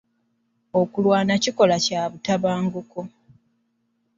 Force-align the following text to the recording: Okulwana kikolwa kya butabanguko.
Okulwana 0.81 1.33
kikolwa 1.43 1.77
kya 1.85 2.01
butabanguko. 2.11 2.99